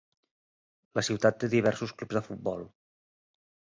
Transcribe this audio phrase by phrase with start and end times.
[1.01, 2.69] La ciutat té diversos clubs de futbol.